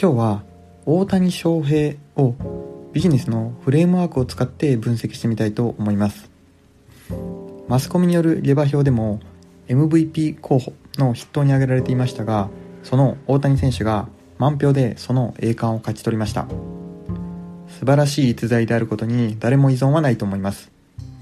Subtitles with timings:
[0.00, 0.44] 今日は
[0.86, 2.36] 大谷翔平を
[2.92, 6.30] ビジネスのフレームワークを使って分析してみたいと思います。
[7.66, 9.18] マスコミによる下馬評でも
[9.66, 12.48] MVP 候補の筆頭に挙げられていましたが
[12.84, 14.08] その大谷選手が
[14.38, 16.46] 満票でその栄冠を勝ち取りました。
[17.66, 20.70] 素晴らしい逸材であることに誰も依存はないと思います。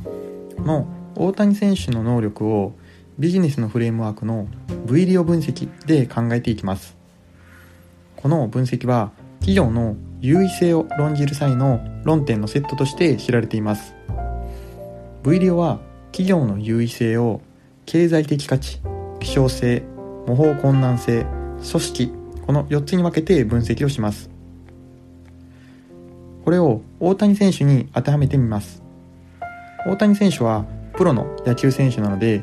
[0.04, 2.74] この大谷選手の能力を
[3.18, 4.48] ビジネスのフレームワークの
[4.84, 6.95] V リオ分析で考えていきます。
[8.26, 13.94] この分析は企業の優位性を論じる際の論点のセットとして知られています。
[15.22, 15.78] V リオは
[16.10, 17.40] 企業の優位性を
[17.84, 18.80] 経済的価値
[19.20, 19.84] 希少性
[20.26, 22.12] 模倣困難性組織
[22.44, 24.28] この4つに分けて分析をします。
[26.44, 28.82] これを大谷選手に当てはめてみます。
[29.86, 30.64] 大谷選手は
[30.96, 32.42] プロの野球選手なので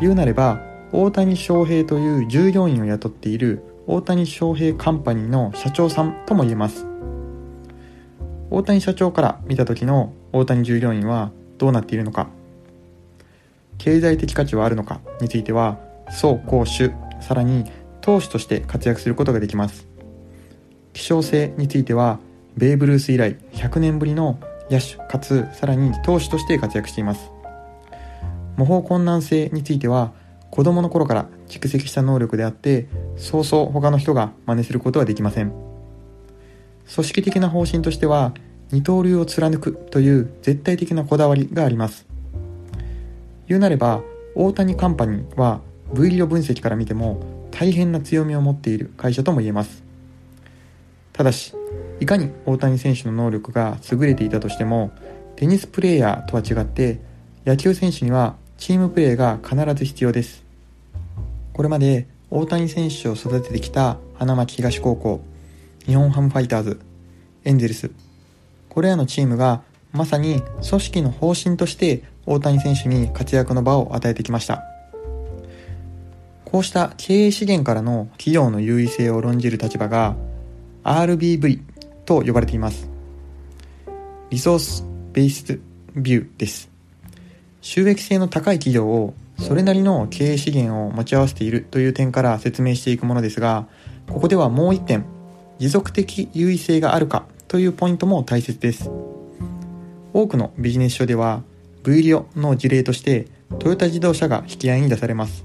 [0.00, 6.86] 言うなれば大谷翔平という従業員を雇っている大谷翔平カンパニーの社長さんとも言えます。
[8.48, 12.28] 大谷社長から見た時の大谷従業員はどうなっているのか。
[13.78, 17.64] 経済的価値はあるのかについては走攻守さらに
[18.00, 19.88] 投手として活躍することができます。
[20.92, 22.20] 希少性については
[22.56, 24.38] ベーブ・ルース以来100年ぶりの
[24.70, 27.32] 野手かつさらに投手として活躍しています。
[28.56, 30.12] 模倣困難性については
[30.52, 32.86] 子供の頃から蓄積した能力であって
[33.20, 35.52] そうそう他の人が真似することはできません。
[36.92, 38.32] 組織的な方針としては
[38.72, 42.06] 二刀流を貫くという絶対的なこだわりがあります。
[43.46, 44.00] 言うなれば
[44.34, 45.60] 大谷カンパニーは
[45.92, 49.84] V リオ分析から見ても大変な強みを持っている会社とも言えます。
[51.12, 51.54] ただし
[52.00, 54.92] いかに大谷選手の能力が優れていたとしても
[55.36, 57.00] テニスプレーヤーとは違って
[57.44, 60.42] 野球選手にはチームプレーが必ず必要です。
[61.52, 65.20] これまで大谷選手を育ててきた花巻東高校
[65.86, 66.80] 日本ハムファイターズ
[67.44, 67.90] エンゼルス
[68.68, 74.62] これらのチームがまさに組織の方針として大谷選手に活躍の場を与えてきました
[76.50, 80.16] こうした経営資源からの企業の優位性を論じる立場が
[80.82, 81.60] RBV
[82.04, 82.88] と呼ばれています。
[84.30, 85.60] リソースベース
[85.94, 86.68] ビューです。
[87.60, 93.66] 収益性の高い企業をそれなりの経営資源を持ち合わせているという点から説明していくものですが、
[94.08, 95.04] ここではもう一点、
[95.58, 98.90] 持続的優位性があるかというポイントも大切です。
[100.12, 101.42] 多くのビジネス書では
[101.84, 103.26] V リオの事例として
[103.58, 105.44] トヨタ自動車が引き合いに出されます。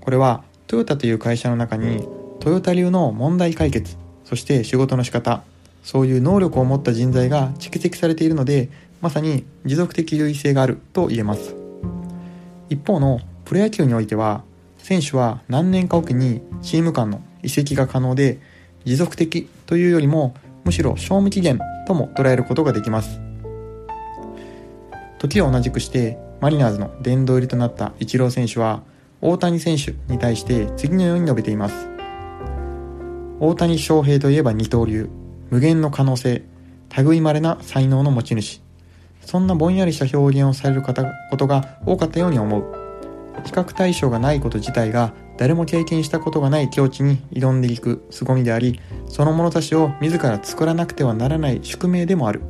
[0.00, 2.08] これはトヨタという会社の中に
[2.40, 5.44] トヨタ流の問題解決そして仕事の仕方
[5.84, 8.68] そういう能力を持った人材が蓄積されているので
[9.00, 11.61] まさに持続的優位性があると言えます
[12.72, 14.44] 一方のプロ野球においては
[14.78, 18.40] 選手は何年かおきにチーム間の移籍が可能で
[18.84, 20.34] 持続的というよりも
[20.64, 23.20] むしろ賞味期限とも捉えることができます
[25.18, 28.82] 時を同じくしてマリナーズの殿堂入りとなったイチロー選手は
[29.20, 31.88] 大谷選手に対して次のように述べています。
[33.38, 35.08] 大谷翔平といえば二刀流、
[35.50, 36.42] 無限の可能性、
[36.96, 38.62] 類まれな才能の持ち主。
[39.24, 42.64] そんなぼんやりした表現をされる方ことが多かったように思う。
[43.44, 52.42] 比較対象がないこと自体が誰も経験したことがない境地に挑んでいく凄みであり、その物差しを自ら作らなくてはならない宿命でもある。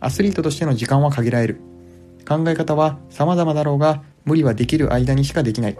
[0.00, 1.60] アスリートとしての時間は限られる。
[2.26, 5.78] 考え方は様々だろうが、無理はできる間にしかできない。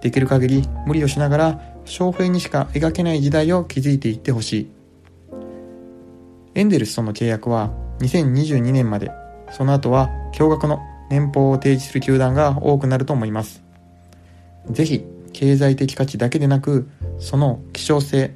[0.00, 4.70] できる限り無理をしながら、翔平にしか描けない時代を築いていってほしい。
[6.54, 9.10] エンデルスとの契約は2022年まで、
[9.50, 10.80] その後は驚愕の
[11.10, 13.62] 年俸を提示する球団が多くなると思います。
[14.70, 16.88] ぜひ、経済的価値だけでなく、
[17.18, 18.34] その希少性、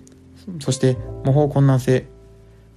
[0.60, 2.06] そして模倣困難性、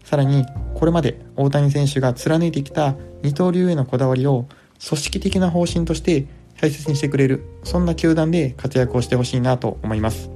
[0.03, 4.45] さらにこれまで大谷選手が貫いてきた二刀流へのこだわりを
[4.87, 6.27] 組織的な方針として
[6.61, 10.29] 大切にしてくれる、そんな球団で活躍をしてほしいなと思います。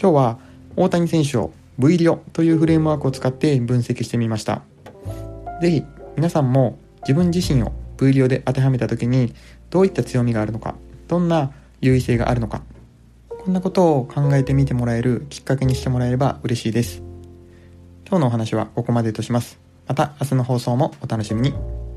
[0.00, 0.38] 今日は
[0.76, 4.62] 大谷選手を V リオというフレームワークを使って分析してみました。
[5.60, 5.84] ぜひ
[6.16, 9.34] 皆さんも自分自身を V リオで当てはめた時に
[9.70, 10.76] どういった強みがあるのか、
[11.08, 12.62] どんな優位性があるのか、
[13.28, 17.02] こんなことを考えてみてもらえるきっかけにしてもらえれば嬉しいです。
[18.08, 19.58] 今日のお話はここまでとします。
[19.86, 21.87] また明日の放送もお楽しみに。